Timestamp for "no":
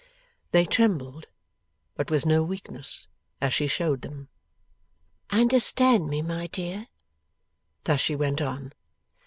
2.25-2.41